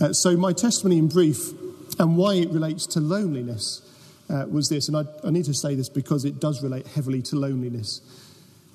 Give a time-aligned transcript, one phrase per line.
[0.00, 1.50] Uh, so, my testimony in brief
[1.98, 3.82] and why it relates to loneliness
[4.30, 7.20] uh, was this, and I, I need to say this because it does relate heavily
[7.22, 8.00] to loneliness,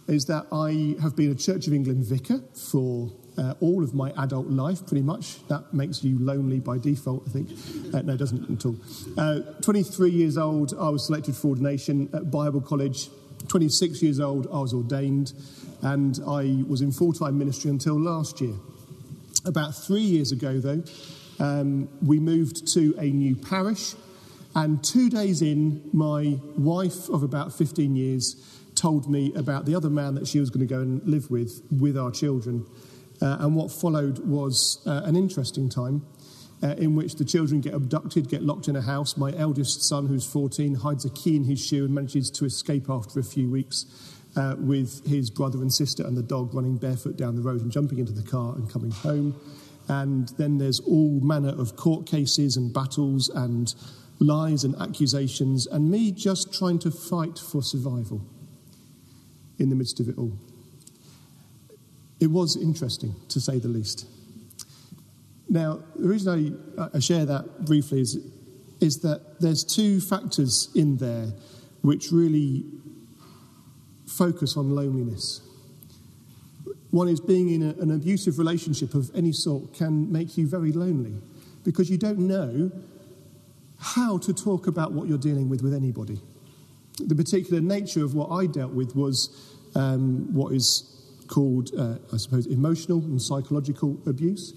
[0.07, 4.13] is that I have been a Church of England vicar for uh, all of my
[4.17, 5.45] adult life, pretty much.
[5.47, 7.49] That makes you lonely by default, I think.
[7.93, 8.77] Uh, no, it doesn't at all.
[9.17, 13.09] Uh, 23 years old, I was selected for ordination at Bible College.
[13.47, 15.33] 26 years old, I was ordained,
[15.81, 18.53] and I was in full time ministry until last year.
[19.43, 20.83] About three years ago, though,
[21.39, 23.95] um, we moved to a new parish,
[24.55, 28.35] and two days in, my wife of about 15 years
[28.75, 31.61] told me about the other man that she was going to go and live with,
[31.71, 32.65] with our children.
[33.21, 36.05] Uh, and what followed was uh, an interesting time
[36.63, 39.17] uh, in which the children get abducted, get locked in a house.
[39.17, 42.89] My eldest son, who's 14, hides a key in his shoe and manages to escape
[42.89, 43.85] after a few weeks
[44.35, 47.71] uh, with his brother and sister and the dog running barefoot down the road and
[47.71, 49.39] jumping into the car and coming home.
[49.87, 53.73] And then there's all manner of court cases and battles and
[54.19, 58.21] lies and accusations, and me just trying to fight for survival
[59.59, 60.33] in the midst of it all.
[62.19, 64.07] It was interesting, to say the least.
[65.49, 68.17] Now, the reason I, I share that briefly is,
[68.79, 71.27] is that there's two factors in there
[71.81, 72.65] which really
[74.07, 75.41] focus on loneliness.
[76.91, 80.71] One is being in a, an abusive relationship of any sort can make you very
[80.71, 81.15] lonely
[81.63, 82.71] because you don't know
[83.77, 86.21] how to talk about what you're dealing with with anybody.
[86.99, 90.91] The particular nature of what I dealt with was um, what is
[91.27, 94.53] called, uh, I suppose, emotional and psychological abuse.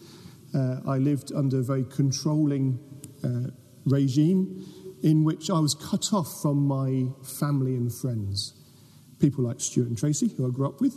[0.55, 2.79] Uh, I lived under a very controlling
[3.25, 3.51] uh,
[3.85, 4.65] regime
[5.03, 8.55] in which I was cut off from my family and friends.
[9.21, 10.95] People like Stuart and Tracy, who I grew up with,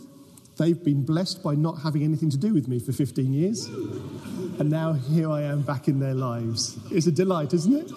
[0.58, 3.66] they've been blessed by not having anything to do with me for 15 years.
[3.66, 6.78] And now here I am back in their lives.
[6.90, 7.90] It's a delight, isn't it?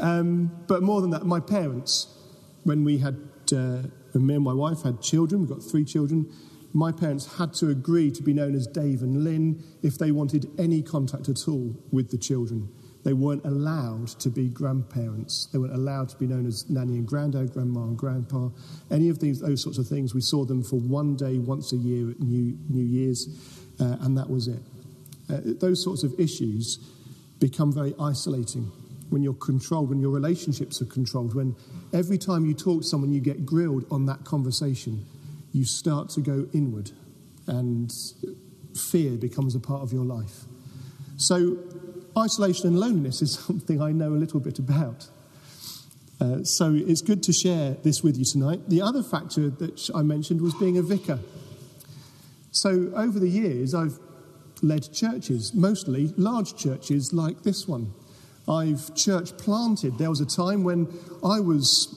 [0.00, 2.08] Um, but more than that, my parents,
[2.64, 3.16] when we had,
[3.52, 3.82] uh,
[4.12, 6.30] when me and my wife had children, we've got three children,
[6.72, 10.50] my parents had to agree to be known as Dave and Lynn if they wanted
[10.58, 12.68] any contact at all with the children.
[13.04, 15.48] They weren't allowed to be grandparents.
[15.52, 18.48] They weren't allowed to be known as nanny and granddad, grandma and grandpa.
[18.90, 20.14] Any of these, those sorts of things.
[20.14, 23.28] We saw them for one day, once a year at New, New Year's,
[23.78, 24.62] uh, and that was it.
[25.30, 26.78] Uh, those sorts of issues
[27.40, 28.72] become very isolating
[29.10, 31.54] when you're controlled, when your relationships are controlled, when
[31.92, 35.04] every time you talk to someone, you get grilled on that conversation,
[35.52, 36.90] you start to go inward
[37.46, 37.92] and
[38.74, 40.44] fear becomes a part of your life.
[41.16, 41.58] So,
[42.18, 45.08] isolation and loneliness is something I know a little bit about.
[46.20, 48.68] Uh, so, it's good to share this with you tonight.
[48.68, 51.18] The other factor that I mentioned was being a vicar.
[52.52, 53.98] So, over the years, I've
[54.62, 57.92] led churches, mostly large churches like this one.
[58.48, 59.98] I've church planted.
[59.98, 60.86] There was a time when
[61.24, 61.94] I was,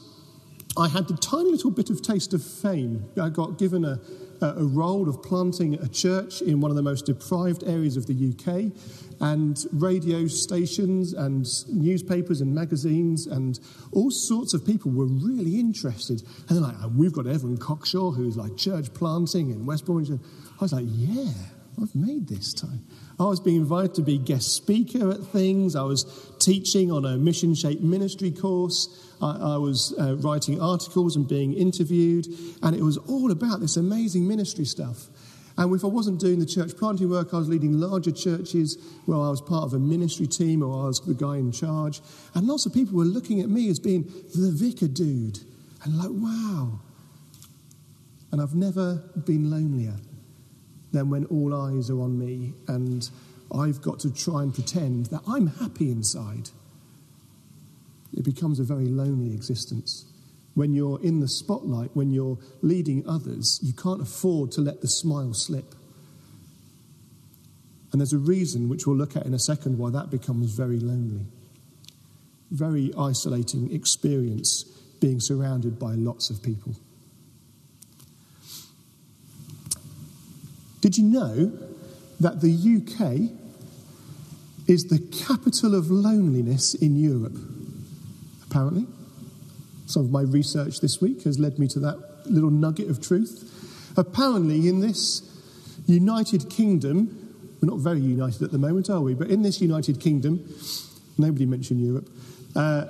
[0.77, 3.05] I had a tiny little bit of taste of fame.
[3.21, 3.99] I got given a,
[4.41, 8.13] a role of planting a church in one of the most deprived areas of the
[8.13, 8.71] UK,
[9.19, 13.59] and radio stations and newspapers and magazines and
[13.91, 16.21] all sorts of people were really interested.
[16.47, 20.09] And they're like, oh, we've got Evan Cockshaw, who's like church planting in West Bromwich.
[20.11, 21.31] I was like, yeah,
[21.81, 22.85] I've made this time.
[23.19, 25.75] I was being invited to be guest speaker at things.
[25.75, 26.05] I was
[26.39, 29.11] teaching on a mission shaped ministry course.
[29.21, 32.27] I, I was uh, writing articles and being interviewed.
[32.61, 35.07] And it was all about this amazing ministry stuff.
[35.57, 38.77] And if I wasn't doing the church planting work, I was leading larger churches
[39.07, 42.01] where I was part of a ministry team or I was the guy in charge.
[42.35, 44.03] And lots of people were looking at me as being
[44.35, 45.39] the vicar dude.
[45.83, 46.79] And like, wow.
[48.31, 49.95] And I've never been lonelier
[50.91, 53.09] than when all eyes are on me and
[53.53, 56.49] I've got to try and pretend that I'm happy inside.
[58.13, 60.05] It becomes a very lonely existence.
[60.53, 64.87] When you're in the spotlight, when you're leading others, you can't afford to let the
[64.87, 65.75] smile slip.
[67.91, 70.79] And there's a reason, which we'll look at in a second, why that becomes very
[70.79, 71.25] lonely.
[72.51, 74.63] Very isolating experience
[74.99, 76.75] being surrounded by lots of people.
[80.81, 81.51] Did you know
[82.19, 83.31] that the UK
[84.67, 87.37] is the capital of loneliness in Europe?
[88.49, 88.85] Apparently.
[89.85, 93.93] Some of my research this week has led me to that little nugget of truth.
[93.95, 95.21] Apparently, in this
[95.87, 97.07] United Kingdom,
[97.61, 99.13] we're not very united at the moment, are we?
[99.13, 100.45] But in this United Kingdom,
[101.17, 102.09] nobody mentioned Europe,
[102.55, 102.85] uh,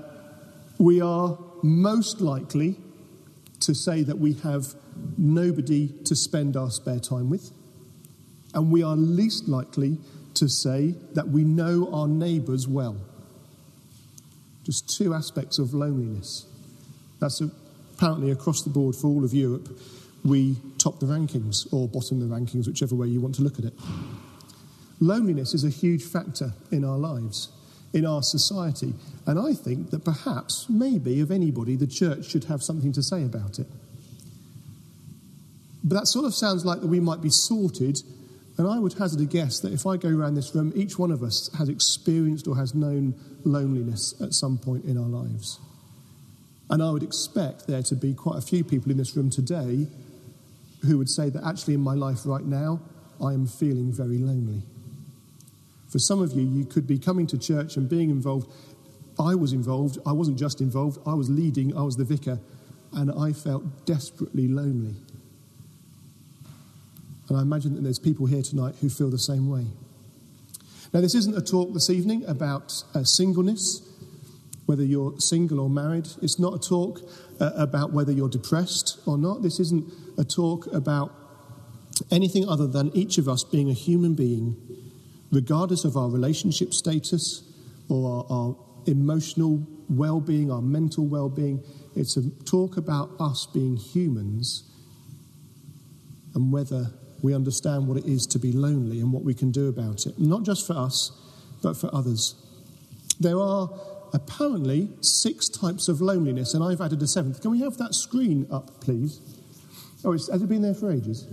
[0.80, 2.78] we are most likely
[3.60, 4.74] to say that we have
[5.18, 7.51] nobody to spend our spare time with
[8.57, 10.00] and we are least likely
[10.33, 12.98] to say that we know our neighbours well.
[14.63, 16.48] Just two aspects of loneliness.
[17.19, 19.69] That's apparently across the board for all of Europe.
[20.25, 23.65] We top the rankings or bottom the rankings, whichever way you want to look at
[23.65, 23.75] it.
[25.00, 27.50] Loneliness is a huge factor in our lives,
[27.94, 28.95] in our society,
[29.27, 33.24] and I think that perhaps, maybe, of anybody, the church should have something to say
[33.24, 33.68] about it.
[35.83, 38.01] But that sort of sounds like that we might be sorted,
[38.57, 41.12] and I would hazard a guess that if I go around this room, each one
[41.12, 43.13] of us has experienced or has known
[43.44, 45.59] loneliness at some point in our lives.
[46.69, 49.88] And I would expect there to be quite a few people in this room today
[50.86, 52.81] who would say that actually in my life right now,
[53.24, 54.63] I am feeling very lonely.
[55.89, 58.51] For some of you, you could be coming to church and being involved.
[59.19, 59.98] I was involved.
[60.06, 62.39] I wasn't just involved, I was leading, I was the vicar,
[62.94, 64.95] and I felt desperately lonely.
[67.28, 69.66] And I imagine that there's people here tonight who feel the same way.
[70.94, 73.82] Now, this isn't a talk this evening about uh, singleness,
[74.66, 76.08] whether you're single or married.
[76.22, 77.02] It's not a talk
[77.40, 79.42] uh, about whether you're depressed or not.
[79.42, 81.14] This isn't a talk about
[82.12, 84.56] anything other than each of us being a human being
[85.32, 87.44] regardless of our relationship status
[87.90, 91.64] or our, our emotional well being, our mental well being.
[91.96, 94.64] It's a talk about us being humans
[96.34, 96.92] and whether
[97.22, 100.19] we understand what it is to be lonely and what we can do about it.
[100.19, 101.12] Not just for us,
[101.62, 102.36] but for others.
[103.19, 103.69] There are
[104.14, 107.42] apparently six types of loneliness, and I've added a seventh.
[107.42, 109.19] Can we have that screen up, please?
[110.06, 111.25] Oh, it's has it been there for ages?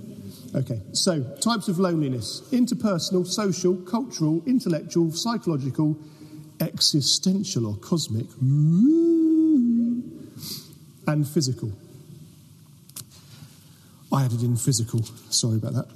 [0.54, 5.98] Okay, so types of loneliness interpersonal, social, cultural, intellectual, psychological,
[6.60, 8.26] existential or cosmic,
[11.06, 11.72] and physical.
[14.14, 15.88] I added in physical, sorry about that.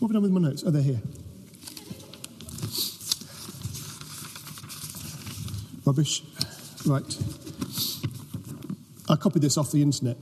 [0.00, 0.64] What have I done with my notes?
[0.66, 1.00] Oh, they're here.
[5.84, 6.22] Rubbish.
[6.84, 7.18] Right.
[9.08, 10.16] I copied this off the internet.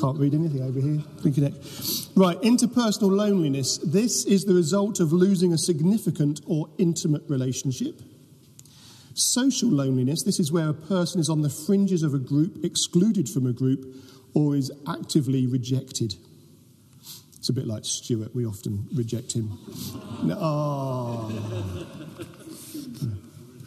[0.00, 1.02] Can't read anything over here.
[1.24, 1.54] It.
[2.14, 3.78] Right, interpersonal loneliness.
[3.78, 8.00] This is the result of losing a significant or intimate relationship.
[9.14, 10.22] Social loneliness.
[10.22, 13.52] This is where a person is on the fringes of a group, excluded from a
[13.52, 13.84] group,
[14.36, 16.14] or is actively rejected.
[17.38, 18.34] It's a bit like Stuart.
[18.34, 19.58] We often reject him.
[20.30, 21.86] Oh.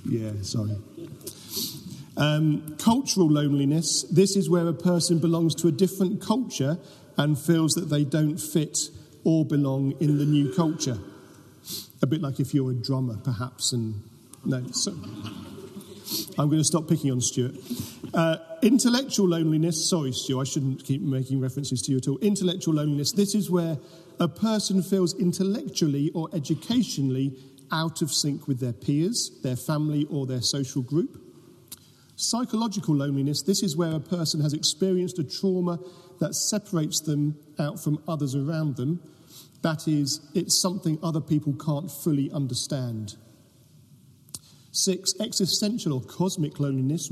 [0.07, 0.77] Yeah, sorry.
[2.17, 6.77] Um, cultural loneliness this is where a person belongs to a different culture
[7.17, 8.77] and feels that they don't fit
[9.23, 10.99] or belong in the new culture.
[12.03, 14.03] A bit like if you're a drummer, perhaps, and
[14.45, 14.63] no.
[14.71, 14.93] So,
[16.37, 17.55] I'm going to stop picking on Stuart.
[18.13, 22.17] Uh, intellectual loneliness, sorry, Stuart, I shouldn't keep making references to you at all.
[22.19, 23.77] Intellectual loneliness, this is where
[24.19, 27.37] a person feels intellectually or educationally
[27.71, 31.21] out of sync with their peers, their family, or their social group.
[32.15, 35.79] Psychological loneliness this is where a person has experienced a trauma
[36.19, 38.99] that separates them out from others around them.
[39.61, 43.15] That is, it's something other people can't fully understand.
[44.83, 47.09] Six, existential or cosmic loneliness.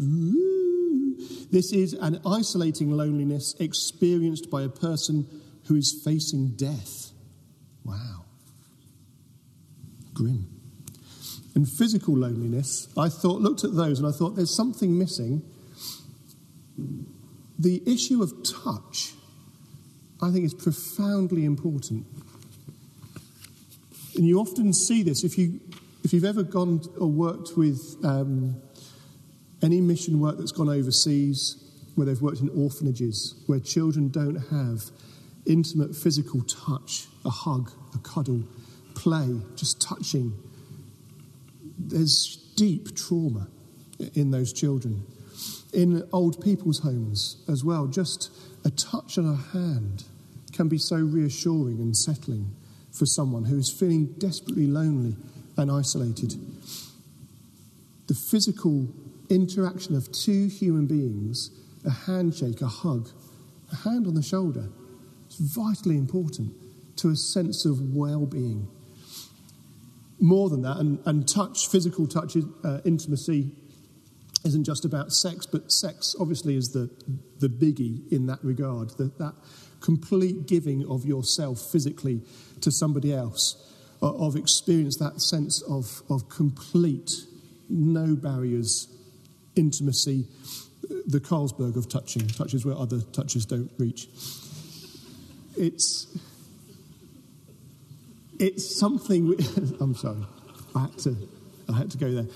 [1.52, 5.28] This is an isolating loneliness experienced by a person
[5.66, 7.12] who is facing death.
[7.84, 8.26] Wow.
[10.14, 10.58] Grim
[11.58, 15.42] and physical loneliness, I thought, looked at those and I thought there's something missing.
[17.58, 19.14] The issue of touch,
[20.22, 22.06] I think, is profoundly important.
[24.16, 25.60] And you often see this if, you,
[26.08, 28.56] if you've ever gone or worked with um,
[29.62, 31.62] any mission work that's gone overseas,
[31.96, 34.84] where they've worked in orphanages, where children don't have
[35.46, 38.42] intimate physical touch, a hug, a cuddle,
[38.96, 40.32] play, just touching
[41.78, 43.50] there's deep trauma
[44.14, 45.06] in those children.
[45.74, 48.32] In old people's homes as well, just
[48.64, 50.06] a touch on a hand
[50.54, 52.56] can be so reassuring and settling
[52.94, 55.18] for someone who is feeling desperately lonely
[55.58, 56.36] and isolated.
[58.08, 58.88] The physical
[59.30, 61.52] interaction of two human beings,
[61.86, 63.10] a handshake, a hug,
[63.72, 64.70] a hand on the shoulder,
[65.30, 66.54] is vitally important
[66.98, 68.68] to a sense of well being
[70.20, 73.52] more than that, and, and touch, physical touch, uh, intimacy,
[74.44, 76.90] isn't just about sex, but sex obviously is the,
[77.40, 78.92] the biggie in that regard.
[78.92, 79.34] The, that
[79.82, 82.22] complete giving of yourself physically
[82.62, 87.12] to somebody else, Uh, of experience that sense of, of complete,
[87.68, 88.88] no barriers,
[89.56, 90.28] intimacy,
[90.84, 94.08] uh, the Carlsberg of touching, touches where other touches don't reach.
[95.58, 96.06] It's
[98.40, 99.36] it's something.
[99.80, 100.26] I'm sorry,
[100.76, 101.16] I had to,
[101.68, 102.28] I had to go there.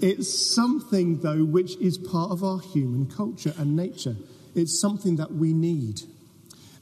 [0.00, 4.16] It's something, though, which is part of our human culture and nature.
[4.54, 6.02] It's something that we need.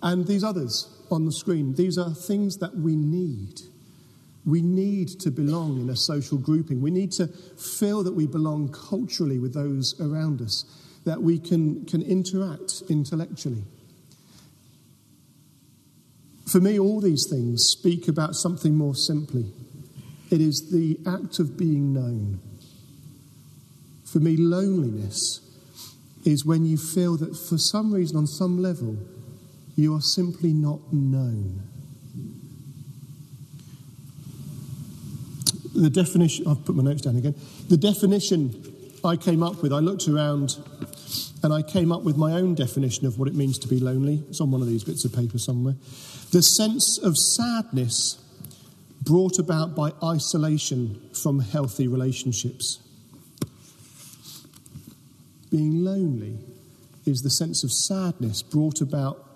[0.03, 3.61] And these others on the screen, these are things that we need.
[4.51, 6.83] We need to belong in a social grouping.
[6.83, 10.65] We need to feel that we belong culturally with those around us,
[11.05, 13.63] that we can, can interact intellectually.
[16.47, 19.53] For me, all these things speak about something more simply
[20.31, 22.41] it is the act of being known.
[24.05, 25.41] For me, loneliness
[26.25, 28.97] is when you feel that for some reason, on some level,
[29.75, 31.70] you are simply not known.
[35.81, 37.35] The definition, I've put my notes down again.
[37.69, 38.53] The definition
[39.03, 40.59] I came up with, I looked around
[41.43, 44.23] and I came up with my own definition of what it means to be lonely.
[44.29, 45.77] It's on one of these bits of paper somewhere.
[46.33, 48.19] The sense of sadness
[49.03, 52.79] brought about by isolation from healthy relationships.
[55.51, 56.37] Being lonely
[57.07, 59.27] is the sense of sadness brought about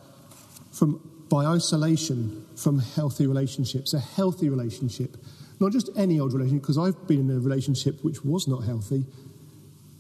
[0.73, 3.95] from, by isolation from healthy relationships.
[3.95, 5.17] A healthy relationship,
[5.61, 9.05] not just any old relationship, because I've been in a relationship which was not healthy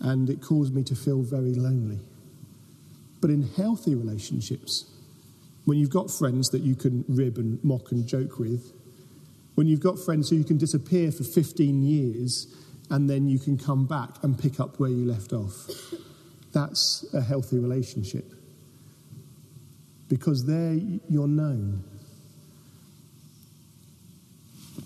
[0.01, 2.01] and it caused me to feel very lonely.
[3.21, 4.91] But in healthy relationships,
[5.65, 8.73] when you've got friends that you can rib and mock and joke with,
[9.55, 12.55] when you've got friends who you can disappear for 15 years
[12.91, 15.71] and then you can come back and pick up where you left off,
[16.53, 18.35] that's a healthy relationship.
[20.09, 20.75] Because there
[21.09, 21.85] you're known.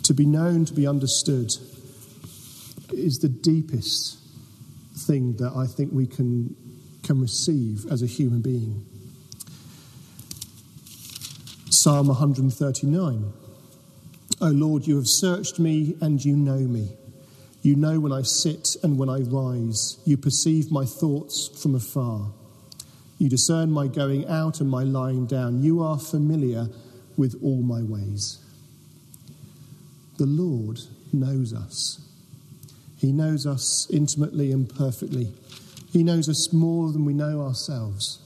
[0.04, 1.52] To be known, to be understood,
[2.92, 4.18] is the deepest
[4.94, 6.56] thing that I think we can,
[7.02, 8.84] can receive as a human being.
[11.70, 13.32] Psalm 139.
[14.40, 16.96] O Lord, you have searched me and you know me.
[17.62, 19.98] You know when I sit and when I rise.
[20.04, 22.32] You perceive my thoughts from afar.
[23.18, 25.62] You discern my going out and my lying down.
[25.62, 26.68] You are familiar
[27.16, 28.38] with all my ways.
[30.18, 30.80] The Lord
[31.12, 32.00] knows us.
[32.98, 35.32] He knows us intimately and perfectly.
[35.92, 38.18] He knows us more than we know ourselves.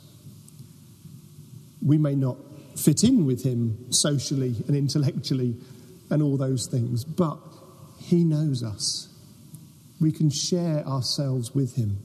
[1.84, 2.38] We may not
[2.76, 5.56] fit in with him socially and intellectually
[6.10, 7.38] and all those things, but
[7.98, 9.08] he knows us.
[10.00, 11.98] We can share ourselves with him.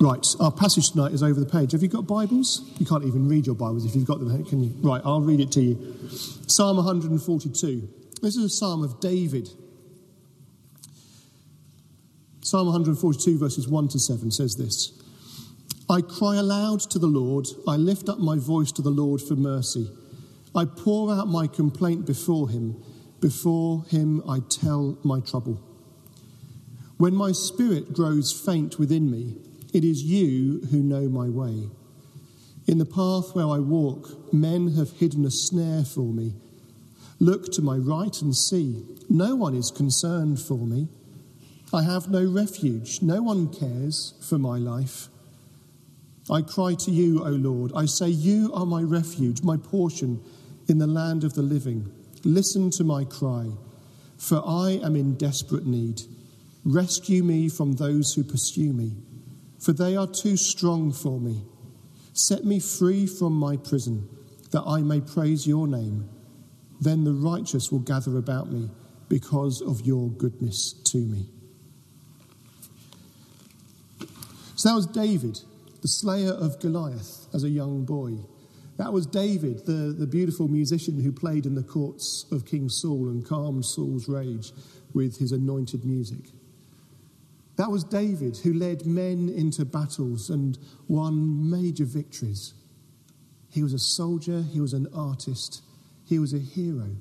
[0.00, 1.72] Right, our passage tonight is over the page.
[1.72, 2.62] Have you got Bibles?
[2.78, 4.72] You can't even read your Bibles if you've got them, can you?
[4.80, 6.08] Right, I'll read it to you.
[6.46, 7.88] Psalm 142.
[8.22, 9.48] This is a psalm of David.
[12.42, 14.92] Psalm 142, verses 1 to 7 says this
[15.90, 19.34] I cry aloud to the Lord, I lift up my voice to the Lord for
[19.34, 19.90] mercy.
[20.54, 22.80] I pour out my complaint before him,
[23.20, 25.60] before him I tell my trouble.
[26.98, 29.36] When my spirit grows faint within me,
[29.72, 31.68] it is you who know my way.
[32.66, 36.34] In the path where I walk, men have hidden a snare for me.
[37.18, 38.84] Look to my right and see.
[39.08, 40.88] No one is concerned for me.
[41.72, 43.02] I have no refuge.
[43.02, 45.08] No one cares for my life.
[46.30, 47.72] I cry to you, O Lord.
[47.74, 50.20] I say, You are my refuge, my portion
[50.68, 51.90] in the land of the living.
[52.24, 53.46] Listen to my cry,
[54.18, 56.02] for I am in desperate need.
[56.64, 58.92] Rescue me from those who pursue me,
[59.58, 61.42] for they are too strong for me.
[62.12, 64.08] Set me free from my prison,
[64.50, 66.08] that I may praise your name.
[66.80, 68.70] Then the righteous will gather about me
[69.08, 71.26] because of your goodness to me.
[74.54, 75.38] So that was David,
[75.82, 78.18] the slayer of Goliath, as a young boy.
[78.76, 83.08] That was David, the, the beautiful musician who played in the courts of King Saul
[83.08, 84.52] and calmed Saul's rage
[84.94, 86.30] with his anointed music.
[87.58, 92.54] That was David who led men into battles and won major victories.
[93.50, 95.62] He was a soldier, he was an artist,
[96.04, 96.96] he was a hero.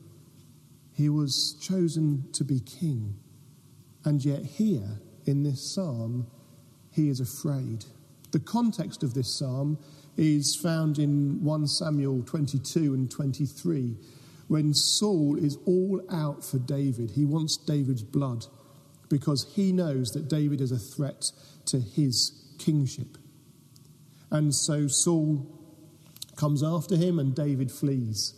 [0.95, 3.19] He was chosen to be king.
[4.03, 6.25] And yet, here in this psalm,
[6.91, 7.85] he is afraid.
[8.31, 9.77] The context of this psalm
[10.17, 13.95] is found in 1 Samuel 22 and 23,
[14.47, 17.11] when Saul is all out for David.
[17.11, 18.47] He wants David's blood
[19.09, 21.23] because he knows that David is a threat
[21.67, 23.17] to his kingship.
[24.29, 25.45] And so Saul
[26.35, 28.33] comes after him, and David flees.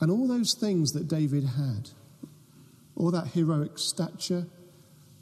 [0.00, 1.90] And all those things that David had,
[2.94, 4.46] all that heroic stature,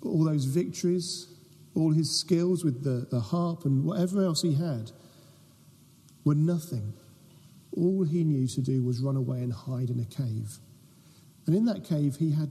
[0.03, 1.29] all those victories,
[1.75, 4.91] all his skills with the, the harp and whatever else he had,
[6.25, 6.93] were nothing.
[7.77, 10.59] all he knew to do was run away and hide in a cave.
[11.47, 12.51] And in that cave, he had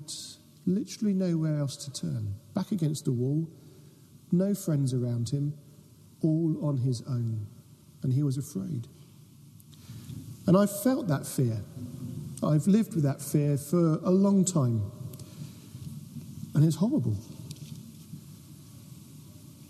[0.66, 2.36] literally nowhere else to turn.
[2.54, 3.48] Back against the wall,
[4.32, 5.54] no friends around him,
[6.24, 7.48] all on his own.
[8.04, 8.88] And he was afraid.
[10.48, 11.58] And I've felt that fear.
[12.44, 14.92] I've lived with that fear for a long time.
[16.54, 17.18] And it's horrible.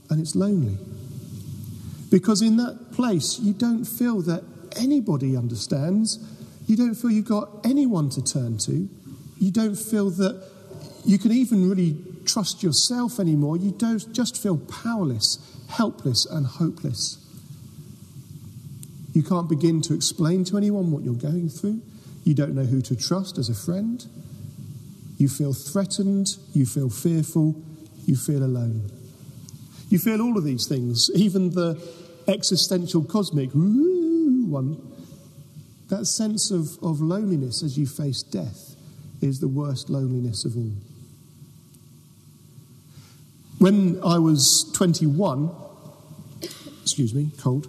[0.10, 0.78] And it's lonely.
[2.12, 4.44] Because in that place, you don't feel that
[4.78, 6.20] anybody understands.
[6.68, 8.88] You don't feel you've got anyone to turn to.
[9.40, 10.55] You don't feel that
[11.06, 13.58] you can even really trust yourself anymore.
[13.58, 15.38] You don't just feel powerless,
[15.70, 17.22] helpless, and hopeless.
[19.14, 21.82] You can't begin to explain to anyone what you're going through.
[22.24, 24.06] You don't know who to trust as a friend.
[25.18, 26.38] You feel threatened.
[26.54, 27.56] You feel fearful.
[28.06, 28.90] You feel alone.
[29.90, 31.82] You feel all of these things, even the
[32.28, 34.82] existential cosmic one.
[35.90, 38.76] That sense of, of loneliness as you face death
[39.22, 40.72] is the worst loneliness of all.
[43.58, 45.50] When I was 21,
[46.82, 47.68] excuse me, cold.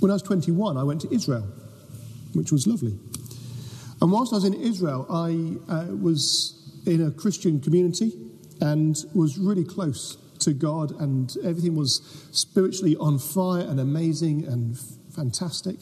[0.00, 1.46] When I was 21, I went to Israel,
[2.32, 2.98] which was lovely.
[4.00, 8.12] And whilst I was in Israel, I uh, was in a Christian community
[8.60, 12.00] and was really close to God, and everything was
[12.32, 14.78] spiritually on fire and amazing and
[15.14, 15.76] fantastic.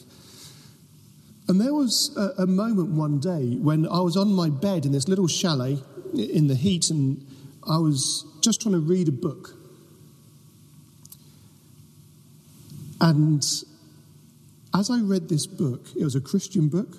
[1.47, 4.91] And there was a, a, moment one day when I was on my bed in
[4.91, 5.79] this little chalet
[6.13, 7.25] in the heat, and
[7.69, 9.55] I was just trying to read a book.
[12.99, 13.43] And
[14.73, 16.97] as I read this book, it was a Christian book,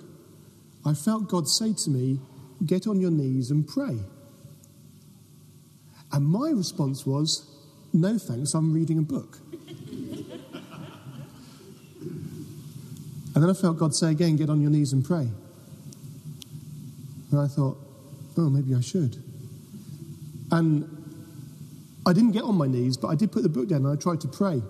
[0.85, 2.21] I felt God say to me,
[2.65, 3.99] Get on your knees and pray.
[6.13, 7.51] And my response was,
[7.93, 9.39] No thanks, I'm reading a book.
[13.35, 15.29] and then I felt God say again, Get on your knees and pray.
[17.31, 17.77] And I thought,
[18.37, 19.23] Oh, maybe I should.
[20.55, 20.87] And
[22.07, 24.01] I didn't get on my knees, but I did put the book down and I
[24.01, 24.63] tried to pray.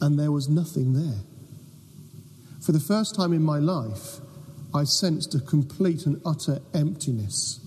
[0.00, 1.20] And there was nothing there.
[2.64, 4.18] For the first time in my life,
[4.72, 7.58] I sensed a complete and utter emptiness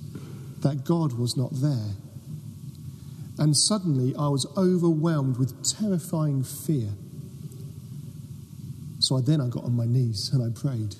[0.62, 1.96] that God was not there.
[3.38, 6.92] And suddenly I was overwhelmed with terrifying fear.
[9.00, 10.96] So I, then I got on my knees and I prayed.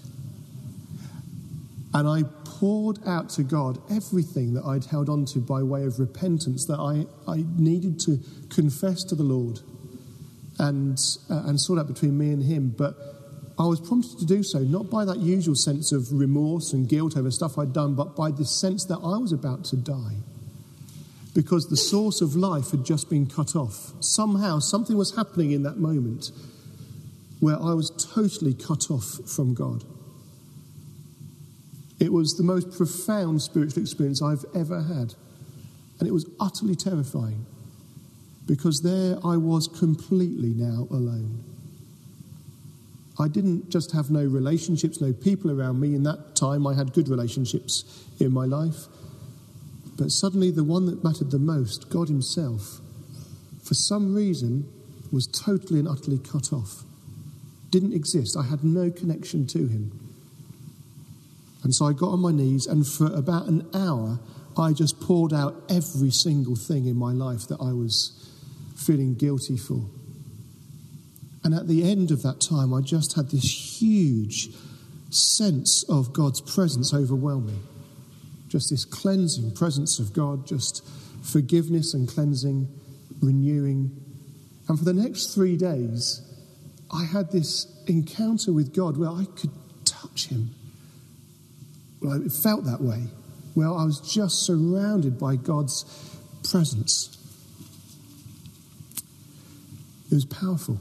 [1.94, 2.24] And I
[2.60, 6.80] poured out to God everything that I'd held on to by way of repentance that
[6.80, 9.60] I, I needed to confess to the Lord
[10.60, 10.98] and,
[11.30, 12.74] uh, and sort out between me and Him.
[12.78, 12.96] But
[13.58, 17.18] I was prompted to do so, not by that usual sense of remorse and guilt
[17.18, 20.16] over stuff I'd done, but by this sense that I was about to die.
[21.34, 23.92] Because the source of life had just been cut off.
[24.00, 26.32] Somehow, something was happening in that moment
[27.40, 29.84] where I was totally cut off from God.
[32.00, 35.14] It was the most profound spiritual experience I've ever had.
[36.00, 37.46] And it was utterly terrifying
[38.46, 41.44] because there I was completely now alone.
[43.18, 45.96] I didn't just have no relationships, no people around me.
[45.96, 48.88] In that time, I had good relationships in my life.
[49.98, 52.82] But suddenly, the one that mattered the most, God Himself,
[53.64, 54.70] for some reason,
[55.12, 56.84] was totally and utterly cut off.
[57.70, 58.36] Didn't exist.
[58.36, 60.05] I had no connection to Him.
[61.66, 64.20] And so I got on my knees, and for about an hour,
[64.56, 68.32] I just poured out every single thing in my life that I was
[68.78, 69.90] feeling guilty for.
[71.44, 74.50] And at the end of that time, I just had this huge
[75.10, 77.64] sense of God's presence overwhelming.
[78.48, 80.88] Just this cleansing presence of God, just
[81.24, 82.68] forgiveness and cleansing,
[83.24, 83.90] renewing.
[84.68, 86.22] And for the next three days,
[86.92, 89.52] I had this encounter with God where I could
[89.84, 90.54] touch Him.
[92.06, 93.08] Well, it felt that way,
[93.56, 95.86] Well, I was just surrounded by God's
[96.44, 97.18] presence.
[100.12, 100.80] It was powerful.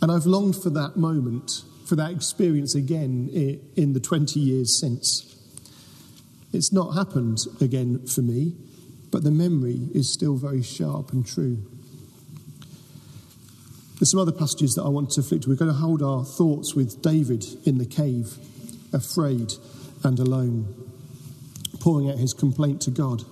[0.00, 3.28] And I've longed for that moment, for that experience again
[3.76, 5.26] in the 20 years since.
[6.52, 8.54] It's not happened again for me,
[9.10, 11.58] but the memory is still very sharp and true.
[13.98, 15.50] There's some other passages that I want to flick to.
[15.50, 18.38] We're going to hold our thoughts with David in the cave,
[18.92, 19.52] afraid
[20.04, 20.90] and alone,
[21.80, 23.22] pouring out his complaint to God.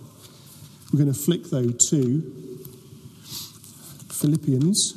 [0.92, 2.23] We're going to flick, though, to
[4.11, 4.94] Philippians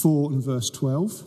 [0.00, 1.22] 4 and verse 12.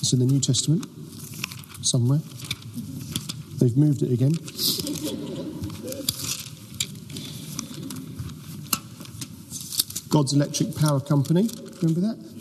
[0.00, 0.86] It's in the New Testament
[1.82, 2.20] somewhere.
[3.58, 4.32] They've moved it again.
[10.10, 11.48] God's Electric Power Company.
[11.80, 12.33] Remember that?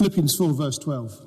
[0.00, 1.20] Philippians 4, verse 12.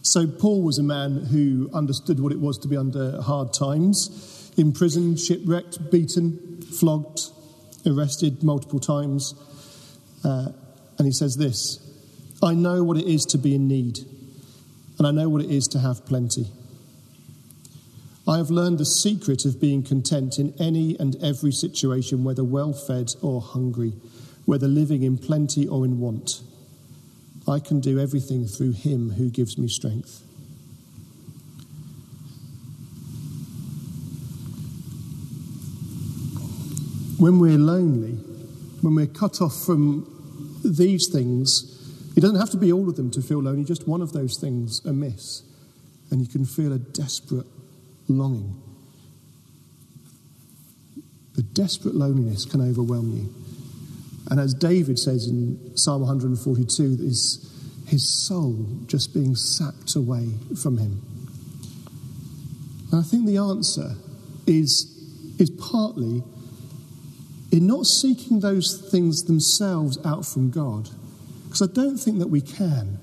[0.00, 4.50] So, Paul was a man who understood what it was to be under hard times,
[4.56, 7.28] imprisoned, shipwrecked, beaten, flogged,
[7.84, 9.34] arrested multiple times.
[10.24, 10.52] Uh,
[10.96, 11.78] and he says this
[12.42, 13.98] I know what it is to be in need,
[14.96, 16.46] and I know what it is to have plenty.
[18.26, 22.72] I have learned the secret of being content in any and every situation, whether well
[22.72, 23.92] fed or hungry,
[24.46, 26.40] whether living in plenty or in want.
[27.46, 30.22] I can do everything through Him who gives me strength.
[37.18, 38.12] When we're lonely,
[38.80, 41.70] when we're cut off from these things,
[42.16, 44.38] it doesn't have to be all of them to feel lonely, just one of those
[44.38, 45.42] things amiss,
[46.10, 47.46] and you can feel a desperate
[48.08, 48.60] longing.
[51.34, 53.43] The desperate loneliness can overwhelm you.
[54.34, 57.48] And as David says in Psalm 142, is
[57.86, 60.28] his soul just being sapped away
[60.60, 61.00] from him.
[62.90, 63.94] And I think the answer
[64.44, 64.90] is,
[65.38, 66.24] is partly
[67.52, 70.90] in not seeking those things themselves out from God,
[71.44, 72.98] because I don't think that we can.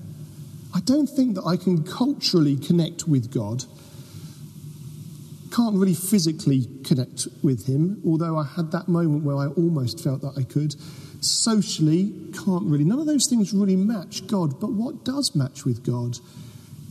[0.74, 3.64] I don't think that I can culturally connect with God.
[5.50, 10.20] Can't really physically connect with Him, although I had that moment where I almost felt
[10.20, 10.76] that I could
[11.24, 12.12] socially
[12.44, 12.84] can't really.
[12.84, 16.18] None of those things really match God, but what does match with God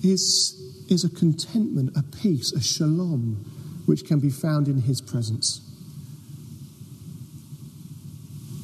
[0.03, 5.67] is, is a contentment, a peace, a shalom, which can be found in His presence.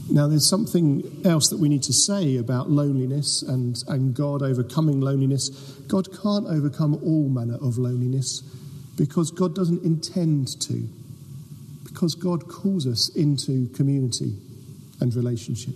[0.09, 5.01] Now, there's something else that we need to say about loneliness and, and God overcoming
[5.01, 5.49] loneliness.
[5.89, 8.41] God can't overcome all manner of loneliness
[8.95, 10.87] because God doesn't intend to,
[11.83, 14.37] because God calls us into community
[14.99, 15.75] and relationship.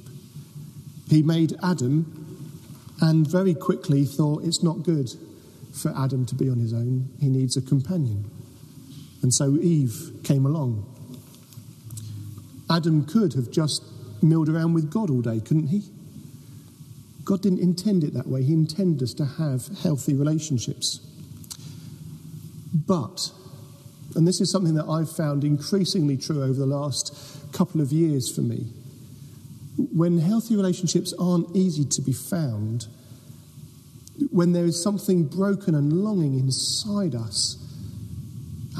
[1.09, 2.05] He made Adam
[3.01, 5.11] and very quickly thought it's not good
[5.73, 7.09] for Adam to be on his own.
[7.19, 8.29] He needs a companion.
[9.21, 10.85] And so Eve came along.
[12.69, 13.83] Adam could have just
[14.21, 15.83] milled around with God all day, couldn't he?
[17.23, 18.43] God didn't intend it that way.
[18.43, 20.99] He intended us to have healthy relationships.
[22.73, 23.31] But,
[24.15, 27.13] and this is something that I've found increasingly true over the last
[27.51, 28.67] couple of years for me,
[29.77, 32.87] when healthy relationships aren't easy to be found,
[34.29, 37.57] when there is something broken and longing inside us,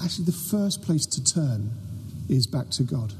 [0.04, 1.72] actually the first place to turn
[2.30, 3.14] is back to God.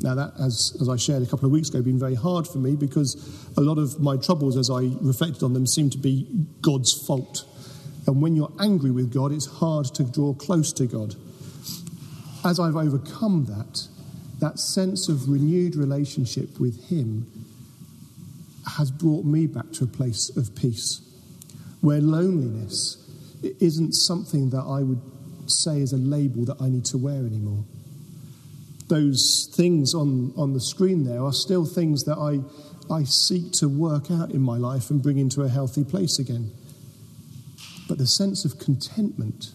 [0.00, 2.58] Now, that, as, as I shared a couple of weeks ago, been very hard for
[2.58, 3.16] me because
[3.56, 6.28] a lot of my troubles, as I reflected on them, seem to be
[6.62, 7.44] God's fault.
[8.06, 11.16] And when you're angry with God, it's hard to draw close to God.
[12.44, 13.88] As I've overcome that,
[14.40, 17.26] that sense of renewed relationship with Him
[18.76, 21.00] has brought me back to a place of peace
[21.80, 22.96] where loneliness
[23.60, 25.00] isn't something that I would
[25.46, 27.64] say is a label that I need to wear anymore.
[28.88, 32.40] Those things on, on the screen there are still things that I,
[32.92, 36.50] I seek to work out in my life and bring into a healthy place again.
[37.88, 39.52] But the sense of contentment,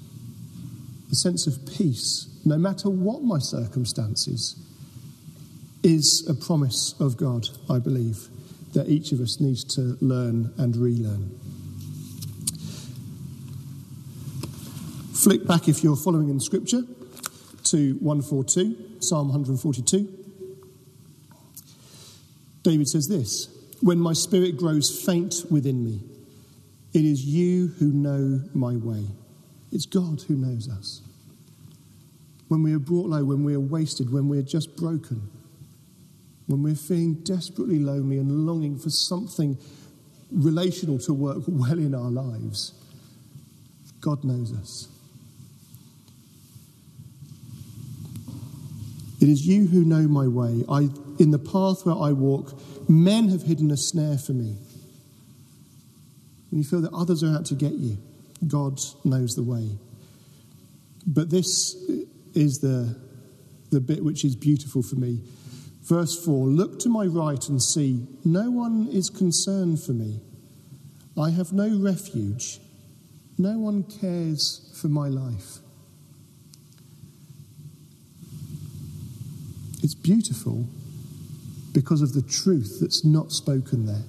[1.10, 4.56] the sense of peace, no matter what my circumstances,
[5.84, 8.28] is a promise of God, I believe,
[8.74, 11.40] that each of us needs to learn and relearn.
[15.14, 16.84] Flick back if you're following in Scripture
[17.66, 20.08] to 142, Psalm 142.
[22.64, 23.48] David says this
[23.82, 26.02] When my spirit grows faint within me,
[26.94, 29.06] it is you who know my way.
[29.72, 31.02] It's God who knows us.
[32.48, 35.30] When we are brought low, when we are wasted, when we are just broken,
[36.48, 39.58] when we're feeling desperately lonely and longing for something
[40.32, 42.74] relational to work well in our lives,
[44.02, 44.90] God knows us.
[49.22, 50.66] It is you who know my way.
[50.68, 54.58] I, in the path where I walk, men have hidden a snare for me.
[56.50, 57.98] When you feel that others are out to get you,
[58.46, 59.78] God knows the way.
[61.08, 61.76] But this
[62.34, 62.96] is the,
[63.72, 65.22] the bit which is beautiful for me.
[65.84, 70.20] Verse 4 Look to my right and see, no one is concerned for me.
[71.18, 72.60] I have no refuge.
[73.38, 75.60] No one cares for my life.
[79.82, 80.68] It's beautiful
[81.74, 84.04] because of the truth that's not spoken there.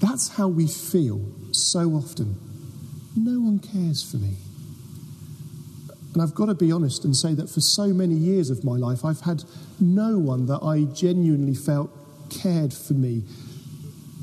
[0.00, 1.20] That's how we feel
[1.52, 2.36] so often
[3.18, 4.34] no one cares for me.
[6.18, 8.76] And I've got to be honest and say that for so many years of my
[8.76, 9.44] life, I've had
[9.78, 11.92] no one that I genuinely felt
[12.28, 13.22] cared for me.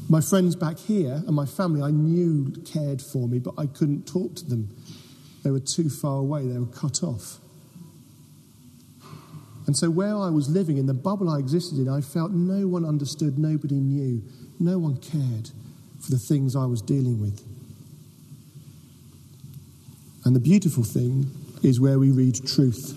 [0.09, 4.05] My friends back here and my family I knew cared for me, but I couldn't
[4.05, 4.75] talk to them.
[5.45, 7.37] They were too far away, they were cut off.
[9.65, 12.67] And so, where I was living, in the bubble I existed in, I felt no
[12.67, 14.21] one understood, nobody knew,
[14.59, 15.49] no one cared
[16.01, 17.41] for the things I was dealing with.
[20.25, 21.31] And the beautiful thing
[21.65, 22.93] is where we read truth.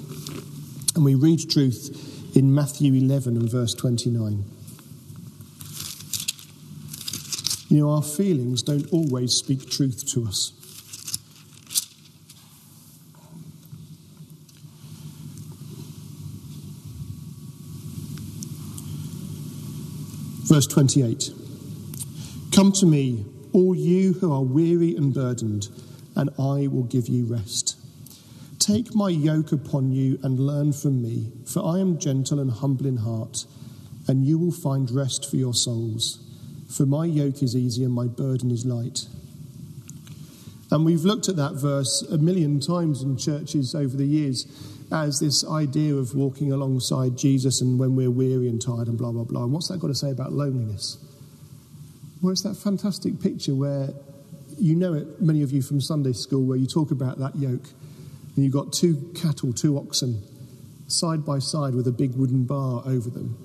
[0.95, 4.45] And we read truth in Matthew 11 and verse 29.
[7.71, 10.53] You know, our feelings don't always speak truth to us.
[20.47, 21.31] Verse 28
[22.55, 25.69] Come to me, all you who are weary and burdened,
[26.15, 27.78] and I will give you rest.
[28.69, 32.85] Take my yoke upon you and learn from me, for I am gentle and humble
[32.85, 33.47] in heart,
[34.07, 36.19] and you will find rest for your souls.
[36.69, 39.07] For my yoke is easy and my burden is light.
[40.71, 44.45] And we've looked at that verse a million times in churches over the years
[44.93, 49.13] as this idea of walking alongside Jesus and when we're weary and tired and blah,
[49.13, 49.45] blah, blah.
[49.45, 50.99] And what's that got to say about loneliness?
[52.21, 53.89] Well, it's that fantastic picture where
[54.59, 57.71] you know it, many of you from Sunday school, where you talk about that yoke
[58.39, 60.23] and you've got two cattle, two oxen,
[60.87, 63.37] side by side with a big wooden bar over them,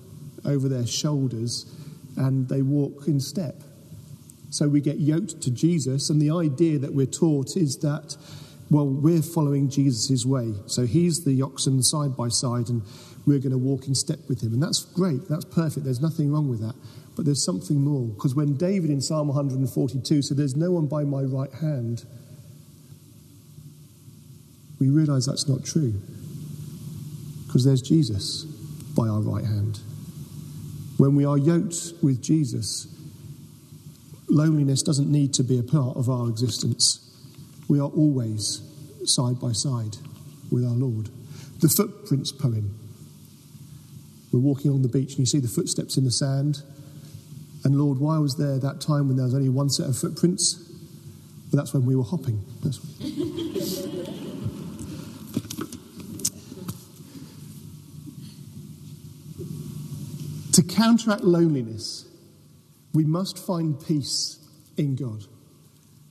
[0.45, 1.65] over their shoulders,
[2.15, 3.55] and they walk in step.
[4.51, 8.15] So we get yoked to Jesus, and the idea that we're taught is that
[8.69, 10.53] well, we're following Jesus' way.
[10.67, 12.83] So he's the oxen side by side, and
[13.25, 14.53] we're going to walk in step with him.
[14.53, 15.27] And that's great.
[15.27, 15.85] That's perfect.
[15.85, 16.75] There's nothing wrong with that.
[17.15, 18.09] But there's something more.
[18.09, 22.05] Because when David in Psalm 142 said, There's no one by my right hand,
[24.79, 25.93] we realize that's not true.
[27.45, 28.43] Because there's Jesus
[28.95, 29.79] by our right hand.
[30.97, 32.87] When we are yoked with Jesus,
[34.27, 37.03] loneliness doesn't need to be a part of our existence
[37.67, 38.61] we are always
[39.05, 39.97] side by side
[40.51, 41.09] with our Lord.
[41.59, 42.77] The footprints poem.
[44.31, 46.61] We're walking on the beach and you see the footsteps in the sand.
[47.63, 50.59] And Lord, why was there that time when there was only one set of footprints?
[51.51, 52.43] Well, that's when we were hopping.
[60.73, 62.05] counteract loneliness,
[62.93, 64.39] we must find peace
[64.77, 65.25] in God.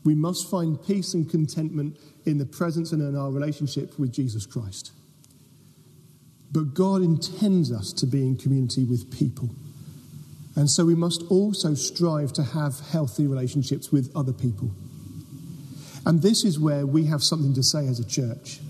[0.04, 4.46] We must find peace and contentment in the presence and in our relationship with Jesus
[4.46, 4.92] Christ.
[6.50, 9.50] But God intends us to be in community with people.
[10.54, 14.70] And so we must also strive to have healthy relationships with other people.
[16.04, 18.60] And this is where we have something to say as a church.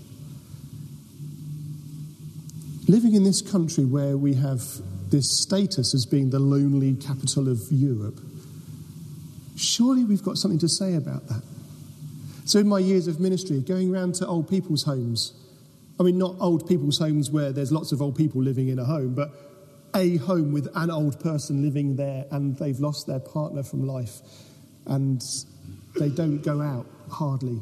[2.87, 4.61] Living in this country where we have
[5.13, 8.19] this status as being the lonely capital of Europe
[9.55, 11.43] Surely we've got something to say about that.
[12.45, 15.33] So, in my years of ministry, going around to old people's homes,
[15.99, 18.83] I mean, not old people's homes where there's lots of old people living in a
[18.83, 19.31] home, but
[19.95, 24.21] a home with an old person living there and they've lost their partner from life
[24.87, 25.23] and
[25.99, 27.61] they don't go out hardly.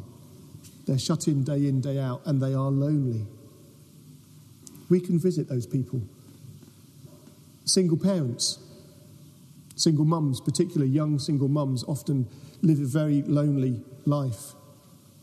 [0.87, 3.27] They're shut in day in, day out, and they are lonely.
[4.89, 6.01] We can visit those people.
[7.65, 8.59] Single parents,
[9.81, 12.27] Single mums, particularly young single mums, often
[12.61, 14.53] live a very lonely life,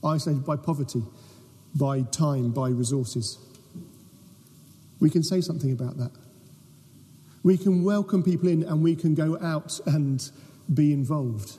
[0.03, 1.05] isolated by poverty,
[1.77, 3.39] by time, by resources.
[4.99, 6.11] We can say something about that.
[7.45, 10.29] We can welcome people in and we can go out and
[10.75, 11.57] be involved.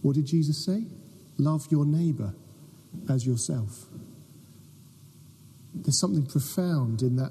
[0.00, 0.82] What did Jesus say?
[1.38, 2.34] Love your neighbour
[3.08, 3.86] as yourself.
[5.72, 7.30] There's something profound in that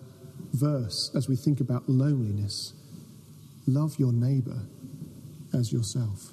[0.54, 2.74] verse as we think about loneliness.
[3.68, 4.62] Love your neighbor
[5.54, 6.32] as yourself.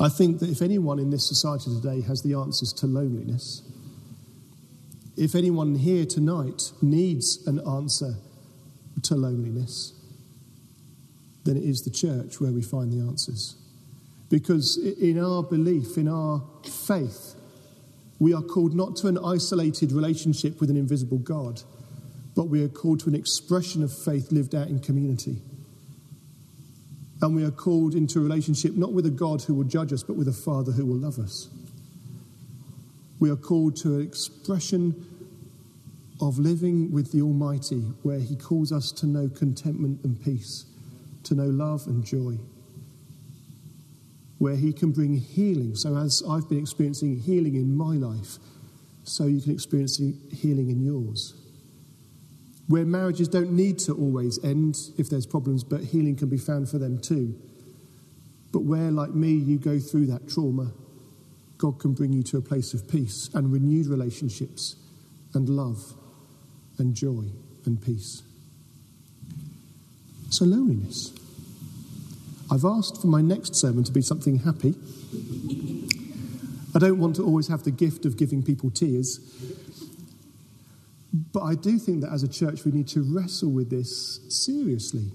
[0.00, 3.62] I think that if anyone in this society today has the answers to loneliness,
[5.16, 8.14] if anyone here tonight needs an answer
[9.02, 9.92] to loneliness,
[11.44, 13.56] then it is the church where we find the answers.
[14.28, 17.34] Because in our belief, in our faith,
[18.22, 21.62] we are called not to an isolated relationship with an invisible God
[22.34, 25.36] but we are called to an expression of faith lived out in community.
[27.20, 30.02] And we are called into a relationship not with a God who will judge us,
[30.02, 31.48] but with a Father who will love us.
[33.20, 35.06] We are called to an expression
[36.20, 40.64] of living with the Almighty, where He calls us to know contentment and peace,
[41.24, 42.38] to know love and joy.
[44.42, 45.76] Where He can bring healing.
[45.76, 48.38] So, as I've been experiencing healing in my life,
[49.04, 51.34] so you can experience healing in yours.
[52.66, 56.68] Where marriages don't need to always end if there's problems, but healing can be found
[56.68, 57.40] for them too.
[58.50, 60.72] But where, like me, you go through that trauma,
[61.56, 64.74] God can bring you to a place of peace and renewed relationships
[65.34, 65.94] and love
[66.78, 67.26] and joy
[67.64, 68.24] and peace.
[70.30, 71.12] So, loneliness.
[72.52, 74.74] I've asked for my next sermon to be something happy.
[76.74, 79.20] I don't want to always have the gift of giving people tears.
[81.32, 85.10] But I do think that as a church, we need to wrestle with this seriously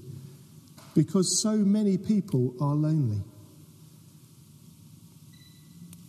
[0.96, 3.22] because so many people are lonely.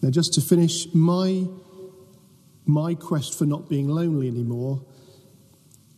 [0.00, 1.46] Now, just to finish, my,
[2.64, 4.80] my quest for not being lonely anymore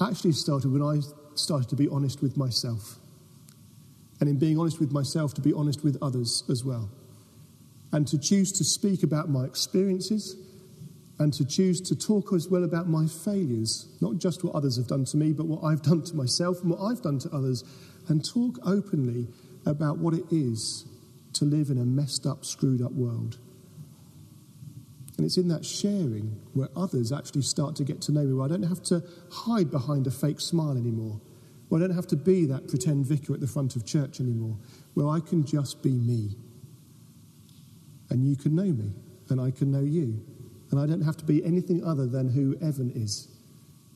[0.01, 1.03] actually started when I
[1.37, 3.00] started to be honest with myself.
[4.21, 6.91] And in being honest with myself, to be honest with others as well.
[7.93, 10.37] And to choose to speak about my experiences
[11.19, 14.87] and to choose to talk as well about my failures, not just what others have
[14.87, 17.65] done to me, but what I've done to myself and what I've done to others,
[18.09, 19.29] and talk openly
[19.67, 20.87] about what it is
[21.35, 23.39] to live in a messed up, screwed up world.
[25.17, 28.47] And it's in that sharing where others actually start to get to know me, where
[28.47, 31.21] I don't have to hide behind a fake smile anymore,
[31.71, 34.57] where I don't have to be that pretend vicar at the front of church anymore,
[34.95, 36.37] where I can just be me.
[38.11, 38.93] And you can know me,
[39.29, 40.21] and I can know you.
[40.73, 43.29] And I don't have to be anything other than who Evan is,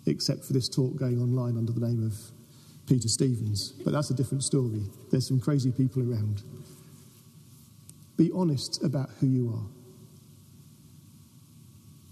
[0.07, 2.15] except for this talk going online under the name of
[2.87, 3.73] Peter Stevens.
[3.85, 4.83] But that's a different story.
[5.11, 6.45] There's some crazy people around.
[8.17, 9.67] Be honest about who you are.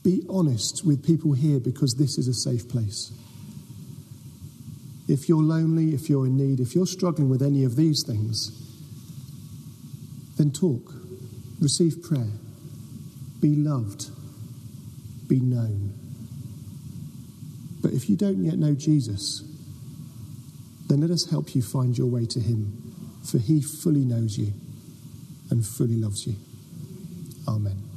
[0.03, 3.13] Be honest with people here because this is a safe place.
[5.09, 8.59] If you're lonely, if you're in need, if you're struggling with any of these things,
[10.37, 10.95] then talk,
[11.61, 12.31] receive prayer,
[13.41, 14.11] be loved,
[15.29, 15.93] be known.
[17.83, 19.43] But if you don't yet know Jesus,
[20.89, 24.53] then let us help you find your way to him, for he fully knows you
[25.51, 26.37] and fully loves you.
[27.49, 27.92] Amen.